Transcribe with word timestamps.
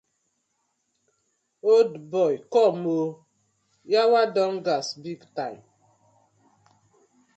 Old 1.71 1.93
boy 2.13 2.35
com 2.53 2.77
ooo!!! 2.93 3.11
Yawa 3.93 4.21
don 4.35 4.53
gas 4.65 4.87
big 5.03 5.21
time. 5.37 5.61